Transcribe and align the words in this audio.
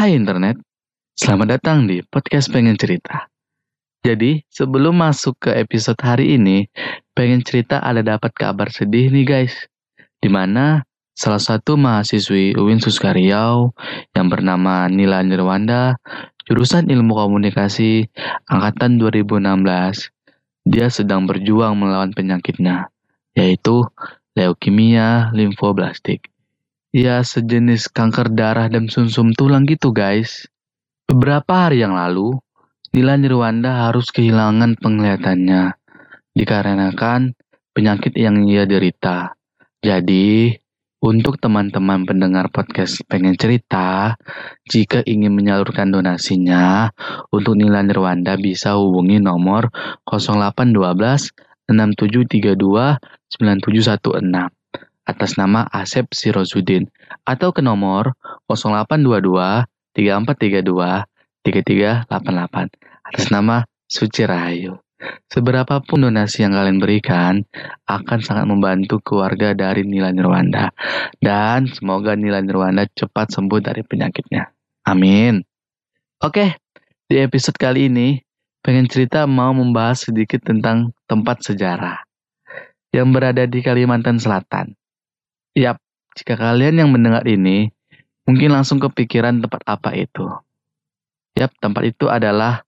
Hai 0.00 0.16
internet, 0.16 0.56
selamat 1.12 1.60
datang 1.60 1.84
di 1.84 2.00
podcast 2.00 2.48
Pengen 2.48 2.72
Cerita. 2.80 3.28
Jadi, 4.00 4.40
sebelum 4.48 4.96
masuk 4.96 5.36
ke 5.36 5.52
episode 5.52 6.00
hari 6.00 6.40
ini, 6.40 6.72
pengen 7.12 7.44
cerita 7.44 7.84
ada 7.84 8.00
dapat 8.00 8.32
kabar 8.32 8.72
sedih 8.72 9.12
nih 9.12 9.28
guys. 9.28 9.52
Di 10.16 10.32
mana 10.32 10.88
salah 11.12 11.36
satu 11.36 11.76
mahasiswi 11.76 12.56
UIN 12.56 12.80
Suskariau 12.80 13.76
yang 14.16 14.32
bernama 14.32 14.88
Nila 14.88 15.20
Nirwanda, 15.20 16.00
jurusan 16.48 16.88
ilmu 16.88 17.20
komunikasi, 17.20 18.08
angkatan 18.48 18.96
2016. 18.96 19.36
Dia 20.64 20.88
sedang 20.88 21.28
berjuang 21.28 21.76
melawan 21.76 22.16
penyakitnya, 22.16 22.88
yaitu 23.36 23.84
leukemia 24.32 25.28
limfoblastik. 25.36 26.24
Ya 26.90 27.22
sejenis 27.22 27.86
kanker 27.94 28.34
darah 28.34 28.66
dan 28.66 28.90
sumsum 28.90 29.30
tulang 29.30 29.62
gitu 29.62 29.94
guys. 29.94 30.50
Beberapa 31.06 31.70
hari 31.70 31.86
yang 31.86 31.94
lalu, 31.94 32.34
Nila 32.90 33.14
Nirwanda 33.14 33.86
harus 33.86 34.10
kehilangan 34.10 34.74
penglihatannya 34.74 35.78
dikarenakan 36.34 37.38
penyakit 37.70 38.18
yang 38.18 38.42
ia 38.42 38.66
derita. 38.66 39.38
Jadi, 39.78 40.50
untuk 40.98 41.38
teman-teman 41.38 42.02
pendengar 42.02 42.50
podcast 42.50 43.06
pengen 43.06 43.38
cerita, 43.38 44.18
jika 44.66 45.06
ingin 45.06 45.30
menyalurkan 45.30 45.94
donasinya, 45.94 46.90
untuk 47.30 47.54
Nila 47.54 47.86
Nirwanda 47.86 48.34
bisa 48.34 48.74
hubungi 48.74 49.22
nomor 49.22 49.70
0812 50.10 51.38
6732 51.70 52.98
9716 53.38 54.59
atas 55.10 55.34
nama 55.34 55.66
Asep 55.74 56.10
Sirozudin 56.14 56.86
atau 57.26 57.50
ke 57.50 57.60
nomor 57.60 58.14
0822 58.46 59.66
3432 59.94 61.04
3388 61.42 62.06
atas 63.10 63.26
nama 63.34 63.66
Suci 63.90 64.22
Rahayu. 64.22 64.78
Seberapapun 65.32 66.04
donasi 66.04 66.44
yang 66.44 66.52
kalian 66.52 66.76
berikan 66.76 67.48
akan 67.88 68.20
sangat 68.20 68.44
membantu 68.44 69.00
keluarga 69.00 69.56
dari 69.56 69.80
Nila 69.80 70.12
Nirwanda. 70.12 70.76
Dan 71.16 71.72
semoga 71.72 72.12
Nila 72.12 72.44
Nirwanda 72.44 72.84
cepat 72.92 73.32
sembuh 73.32 73.64
dari 73.64 73.80
penyakitnya. 73.80 74.44
Amin. 74.84 75.40
Oke, 76.20 76.60
di 77.08 77.16
episode 77.16 77.56
kali 77.56 77.88
ini 77.88 78.20
pengen 78.60 78.84
cerita 78.92 79.24
mau 79.24 79.56
membahas 79.56 80.04
sedikit 80.04 80.44
tentang 80.44 80.92
tempat 81.08 81.48
sejarah 81.48 82.04
yang 82.92 83.08
berada 83.08 83.48
di 83.48 83.64
Kalimantan 83.64 84.20
Selatan. 84.20 84.76
Yap, 85.58 85.82
jika 86.14 86.38
kalian 86.38 86.78
yang 86.78 86.90
mendengar 86.94 87.26
ini, 87.26 87.74
mungkin 88.22 88.54
langsung 88.54 88.78
kepikiran 88.78 89.42
tempat 89.42 89.62
apa 89.66 89.90
itu. 89.98 90.30
Yap, 91.34 91.50
tempat 91.58 91.90
itu 91.90 92.06
adalah 92.06 92.62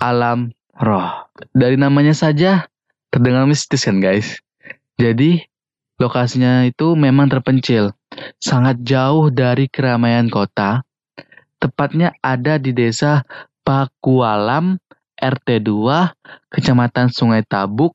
alam 0.00 0.48
roh. 0.80 1.28
Dari 1.52 1.76
namanya 1.76 2.16
saja 2.16 2.64
terdengar 3.12 3.44
mistis 3.44 3.84
kan 3.84 4.00
guys. 4.00 4.40
Jadi, 4.96 5.44
lokasinya 6.00 6.64
itu 6.64 6.96
memang 6.96 7.28
terpencil, 7.28 7.92
sangat 8.40 8.80
jauh 8.80 9.28
dari 9.28 9.68
keramaian 9.68 10.32
kota. 10.32 10.80
Tepatnya 11.60 12.16
ada 12.24 12.56
di 12.56 12.72
desa 12.72 13.28
Pakualam, 13.60 14.80
RT 15.20 15.48
2, 15.68 16.56
Kecamatan 16.56 17.12
Sungai 17.12 17.44
Tabuk, 17.44 17.92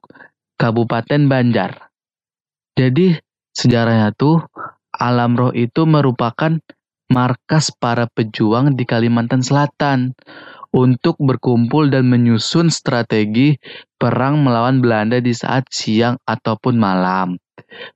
Kabupaten 0.62 1.26
Banjar. 1.26 1.90
Jadi, 2.78 3.18
Sejarahnya 3.56 4.12
tuh 4.12 4.44
alam 4.92 5.40
roh 5.40 5.56
itu 5.56 5.88
merupakan 5.88 6.60
markas 7.08 7.72
para 7.72 8.12
pejuang 8.12 8.76
di 8.76 8.84
Kalimantan 8.84 9.40
Selatan 9.40 10.12
untuk 10.76 11.16
berkumpul 11.24 11.88
dan 11.88 12.12
menyusun 12.12 12.68
strategi 12.68 13.56
perang 13.96 14.44
melawan 14.44 14.84
Belanda 14.84 15.24
di 15.24 15.32
saat 15.32 15.72
siang 15.72 16.20
ataupun 16.28 16.76
malam. 16.76 17.40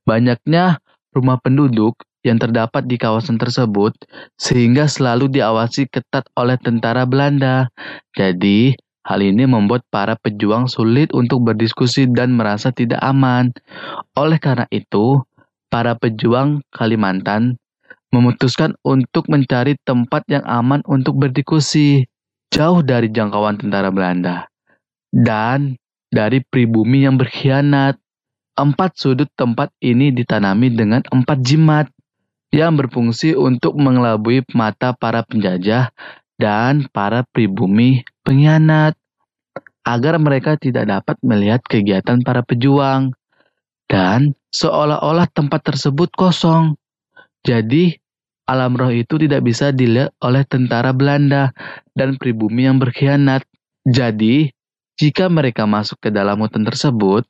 Banyaknya 0.08 0.80
rumah 1.12 1.36
penduduk 1.44 2.00
yang 2.24 2.40
terdapat 2.40 2.88
di 2.88 2.96
kawasan 2.96 3.36
tersebut 3.36 3.96
sehingga 4.40 4.88
selalu 4.88 5.28
diawasi 5.28 5.92
ketat 5.92 6.28
oleh 6.40 6.56
tentara 6.60 7.04
Belanda. 7.04 7.68
Jadi, 8.16 8.76
hal 9.08 9.20
ini 9.24 9.48
membuat 9.48 9.84
para 9.92 10.20
pejuang 10.20 10.68
sulit 10.68 11.12
untuk 11.16 11.44
berdiskusi 11.44 12.08
dan 12.12 12.36
merasa 12.36 12.72
tidak 12.72 13.00
aman. 13.04 13.52
Oleh 14.16 14.40
karena 14.40 14.68
itu, 14.72 15.24
para 15.70 15.96
pejuang 15.96 16.66
Kalimantan 16.74 17.56
memutuskan 18.10 18.74
untuk 18.82 19.30
mencari 19.30 19.78
tempat 19.86 20.26
yang 20.26 20.42
aman 20.46 20.82
untuk 20.90 21.22
berdiskusi, 21.22 22.10
jauh 22.50 22.82
dari 22.82 23.14
jangkauan 23.14 23.62
tentara 23.62 23.94
Belanda, 23.94 24.50
dan 25.14 25.78
dari 26.10 26.42
pribumi 26.42 27.06
yang 27.06 27.16
berkhianat. 27.16 27.98
Empat 28.60 29.00
sudut 29.00 29.32
tempat 29.40 29.72
ini 29.80 30.12
ditanami 30.12 30.68
dengan 30.68 31.00
empat 31.00 31.40
jimat 31.48 31.88
yang 32.52 32.76
berfungsi 32.76 33.32
untuk 33.32 33.80
mengelabui 33.80 34.44
mata 34.52 34.92
para 34.92 35.24
penjajah 35.24 35.96
dan 36.36 36.84
para 36.92 37.24
pribumi 37.32 38.04
pengkhianat 38.28 39.00
agar 39.88 40.20
mereka 40.20 40.60
tidak 40.60 40.92
dapat 40.92 41.16
melihat 41.24 41.64
kegiatan 41.64 42.20
para 42.20 42.44
pejuang 42.44 43.16
dan 43.90 44.38
seolah-olah 44.54 45.26
tempat 45.34 45.66
tersebut 45.74 46.14
kosong. 46.14 46.78
Jadi, 47.42 47.98
alam 48.46 48.78
roh 48.78 48.94
itu 48.94 49.18
tidak 49.18 49.42
bisa 49.44 49.74
dilihat 49.74 50.14
oleh 50.22 50.46
tentara 50.46 50.94
Belanda 50.94 51.52
dan 51.98 52.16
pribumi 52.22 52.70
yang 52.70 52.78
berkhianat. 52.78 53.42
Jadi, 53.90 54.54
jika 55.02 55.28
mereka 55.28 55.66
masuk 55.66 55.98
ke 55.98 56.10
dalam 56.14 56.38
hutan 56.40 56.64
tersebut, 56.64 57.26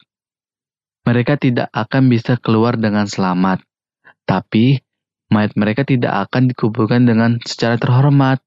mereka 1.08 1.40
tidak 1.40 1.72
akan 1.72 2.12
bisa 2.12 2.36
keluar 2.36 2.76
dengan 2.76 3.08
selamat. 3.08 3.64
Tapi, 4.28 4.78
mayat 5.32 5.56
mereka 5.56 5.88
tidak 5.88 6.28
akan 6.28 6.52
dikuburkan 6.52 7.08
dengan 7.08 7.40
secara 7.48 7.80
terhormat, 7.80 8.44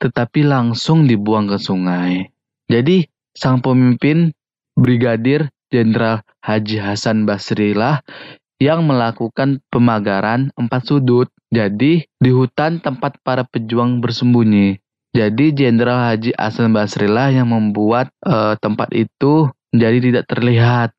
tetapi 0.00 0.48
langsung 0.48 1.04
dibuang 1.04 1.46
ke 1.50 1.60
sungai. 1.60 2.24
Jadi, 2.72 3.04
sang 3.36 3.60
pemimpin 3.60 4.32
Brigadir 4.78 5.52
Jenderal 5.70 6.26
Haji 6.42 6.76
Hasan 6.82 7.24
Basri 7.24 7.72
lah 7.72 8.02
yang 8.60 8.84
melakukan 8.84 9.62
pemagaran 9.72 10.50
empat 10.58 10.90
sudut. 10.90 11.30
Jadi 11.50 12.06
di 12.06 12.30
hutan 12.30 12.78
tempat 12.78 13.18
para 13.26 13.42
pejuang 13.42 13.98
bersembunyi. 13.98 14.78
Jadi 15.10 15.50
Jenderal 15.50 16.14
Haji 16.14 16.34
Hasan 16.38 16.70
Basri 16.70 17.10
lah 17.10 17.34
yang 17.34 17.50
membuat 17.50 18.14
uh, 18.22 18.54
tempat 18.58 18.94
itu 18.94 19.50
menjadi 19.74 19.98
tidak 19.98 20.24
terlihat. 20.30 20.90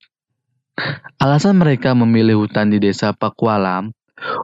Alasan 1.19 1.59
mereka 1.59 1.95
memilih 1.95 2.43
hutan 2.43 2.71
di 2.71 2.79
desa 2.79 3.15
Pakualam 3.15 3.91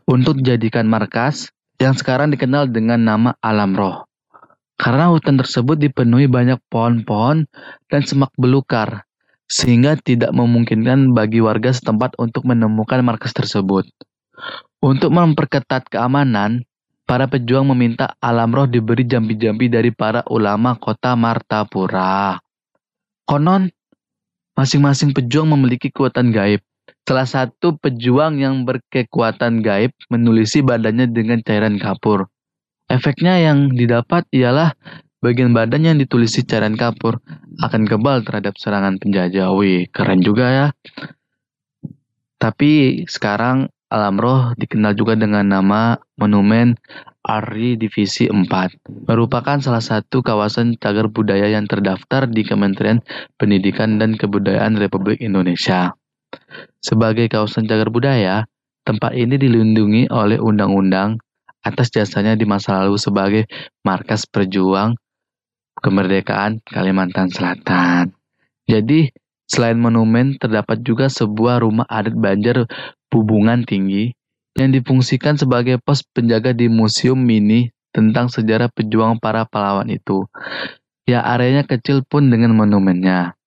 untuk 0.08 0.40
dijadikan 0.40 0.88
markas 0.88 1.52
yang 1.82 1.96
sekarang 1.96 2.32
dikenal 2.32 2.70
dengan 2.70 3.02
nama 3.02 3.32
Alam 3.42 3.74
Roh. 3.76 4.08
Karena 4.78 5.10
hutan 5.10 5.42
tersebut 5.42 5.82
dipenuhi 5.82 6.30
banyak 6.30 6.62
pohon-pohon 6.70 7.50
dan 7.90 8.02
semak 8.06 8.30
belukar 8.38 9.07
sehingga 9.48 9.96
tidak 10.00 10.36
memungkinkan 10.36 11.16
bagi 11.16 11.40
warga 11.40 11.72
setempat 11.72 12.20
untuk 12.20 12.44
menemukan 12.44 13.00
markas 13.02 13.32
tersebut. 13.32 13.88
Untuk 14.84 15.10
memperketat 15.10 15.90
keamanan, 15.90 16.68
para 17.08 17.26
pejuang 17.26 17.72
meminta 17.72 18.14
alam 18.20 18.52
roh 18.52 18.68
diberi 18.68 19.08
jambi-jambi 19.08 19.72
dari 19.72 19.90
para 19.96 20.22
ulama 20.28 20.76
kota 20.76 21.16
Martapura. 21.16 22.38
Konon, 23.24 23.72
masing-masing 24.54 25.16
pejuang 25.16 25.48
memiliki 25.56 25.90
kekuatan 25.90 26.36
gaib. 26.36 26.62
Salah 27.08 27.28
satu 27.28 27.80
pejuang 27.80 28.36
yang 28.36 28.68
berkekuatan 28.68 29.64
gaib 29.64 29.96
menulisi 30.12 30.60
badannya 30.60 31.08
dengan 31.08 31.40
cairan 31.40 31.80
kapur. 31.80 32.28
Efeknya 32.92 33.40
yang 33.40 33.72
didapat 33.72 34.28
ialah 34.32 34.76
Bagian 35.18 35.50
badan 35.50 35.82
yang 35.82 35.98
ditulisi 35.98 36.46
cairan 36.46 36.78
kapur 36.78 37.18
akan 37.58 37.90
kebal 37.90 38.22
terhadap 38.22 38.54
serangan 38.62 39.02
penjajah. 39.02 39.50
Wih, 39.50 39.90
keren 39.90 40.22
juga 40.22 40.46
ya. 40.54 40.68
Tapi 42.38 43.02
sekarang 43.10 43.74
alam 43.90 44.22
roh 44.22 44.54
dikenal 44.54 44.94
juga 44.94 45.18
dengan 45.18 45.42
nama 45.50 45.98
Monumen 46.22 46.78
Ari 47.26 47.82
Divisi 47.82 48.30
4. 48.30 48.46
Merupakan 49.10 49.58
salah 49.58 49.82
satu 49.82 50.22
kawasan 50.22 50.78
cagar 50.78 51.10
budaya 51.10 51.50
yang 51.50 51.66
terdaftar 51.66 52.30
di 52.30 52.46
Kementerian 52.46 53.02
Pendidikan 53.42 53.98
dan 53.98 54.14
Kebudayaan 54.14 54.78
Republik 54.78 55.18
Indonesia. 55.26 55.98
Sebagai 56.78 57.26
kawasan 57.26 57.66
cagar 57.66 57.90
budaya, 57.90 58.46
tempat 58.86 59.18
ini 59.18 59.34
dilindungi 59.42 60.14
oleh 60.14 60.38
undang-undang 60.38 61.18
atas 61.66 61.90
jasanya 61.90 62.38
di 62.38 62.46
masa 62.46 62.86
lalu 62.86 63.02
sebagai 63.02 63.44
markas 63.82 64.30
perjuang 64.30 64.94
kemerdekaan 65.80 66.60
Kalimantan 66.66 67.30
Selatan. 67.30 68.14
Jadi, 68.68 69.14
selain 69.48 69.80
monumen, 69.80 70.36
terdapat 70.36 70.84
juga 70.84 71.08
sebuah 71.08 71.64
rumah 71.64 71.88
adat 71.88 72.18
Banjar 72.18 72.68
Bubungan 73.08 73.64
Tinggi 73.64 74.12
yang 74.58 74.74
difungsikan 74.74 75.38
sebagai 75.38 75.78
pos 75.78 76.02
penjaga 76.02 76.52
di 76.52 76.68
Museum 76.68 77.16
Mini 77.16 77.70
tentang 77.94 78.28
sejarah 78.28 78.68
pejuang 78.74 79.22
para 79.22 79.46
pahlawan 79.46 79.88
itu. 79.88 80.26
Ya 81.08 81.24
areanya 81.24 81.64
kecil 81.64 82.04
pun 82.04 82.28
dengan 82.28 82.52
monumennya. 82.58 83.38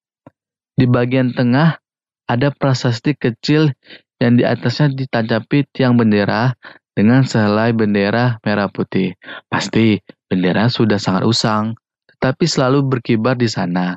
Di 0.78 0.88
bagian 0.88 1.36
tengah 1.36 1.76
ada 2.24 2.48
prasasti 2.54 3.12
kecil 3.18 3.74
yang 4.22 4.38
di 4.38 4.46
atasnya 4.46 4.94
ditancapi 4.94 5.68
tiang 5.74 5.98
bendera 5.98 6.56
dengan 6.94 7.26
sehelai 7.26 7.76
bendera 7.76 8.40
merah 8.46 8.70
putih. 8.72 9.18
Pasti 9.50 10.00
bendera 10.30 10.72
sudah 10.72 10.96
sangat 10.96 11.26
usang, 11.26 11.76
tetapi 12.20 12.44
selalu 12.44 12.84
berkibar 12.84 13.40
di 13.40 13.48
sana. 13.48 13.96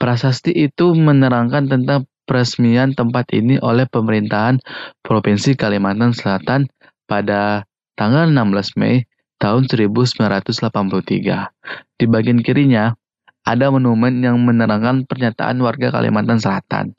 Prasasti 0.00 0.56
itu 0.56 0.96
menerangkan 0.96 1.68
tentang 1.68 2.08
peresmian 2.24 2.96
tempat 2.96 3.28
ini 3.36 3.60
oleh 3.60 3.84
pemerintahan 3.84 4.64
Provinsi 5.04 5.52
Kalimantan 5.52 6.16
Selatan 6.16 6.72
pada 7.04 7.68
tanggal 8.00 8.32
16 8.32 8.80
Mei 8.80 9.04
tahun 9.36 9.68
1983. 9.68 11.52
Di 12.00 12.04
bagian 12.08 12.40
kirinya, 12.40 12.96
ada 13.44 13.68
monumen 13.68 14.24
yang 14.24 14.40
menerangkan 14.40 15.04
pernyataan 15.04 15.60
warga 15.60 15.92
Kalimantan 15.92 16.40
Selatan 16.40 16.96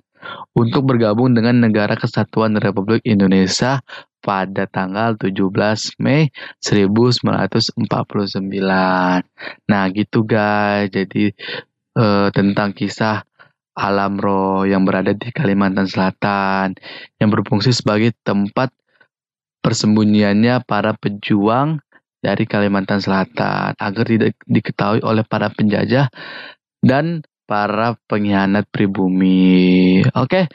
untuk 0.54 0.86
bergabung 0.86 1.34
dengan 1.34 1.58
Negara 1.58 1.98
Kesatuan 1.98 2.54
Republik 2.62 3.02
Indonesia 3.02 3.82
pada 4.26 4.66
tanggal 4.66 5.14
17 5.22 6.02
Mei 6.02 6.34
1949. 6.58 7.86
Nah, 9.70 9.84
gitu 9.94 10.26
guys. 10.26 10.90
Jadi 10.90 11.30
eh, 11.96 12.28
tentang 12.34 12.74
kisah 12.74 13.22
alam 13.76 14.18
roh 14.18 14.64
yang 14.66 14.88
berada 14.88 15.12
di 15.12 15.30
Kalimantan 15.30 15.86
Selatan 15.86 16.80
yang 17.20 17.30
berfungsi 17.30 17.76
sebagai 17.76 18.16
tempat 18.24 18.72
persembunyiannya 19.60 20.64
para 20.64 20.96
pejuang 20.96 21.84
dari 22.24 22.48
Kalimantan 22.48 23.04
Selatan 23.04 23.76
agar 23.76 24.06
tidak 24.08 24.34
diketahui 24.48 25.04
oleh 25.04 25.28
para 25.28 25.52
penjajah 25.52 26.08
dan 26.82 27.22
para 27.46 28.00
pengkhianat 28.10 28.66
pribumi. 28.74 30.02
Oke, 30.18 30.50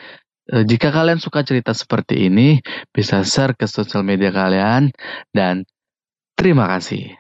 jika 0.51 0.91
kalian 0.91 1.23
suka 1.23 1.47
cerita 1.47 1.71
seperti 1.71 2.27
ini, 2.27 2.59
bisa 2.91 3.23
share 3.23 3.55
ke 3.55 3.71
sosial 3.71 4.03
media 4.03 4.35
kalian 4.35 4.91
dan 5.31 5.63
terima 6.35 6.67
kasih. 6.67 7.20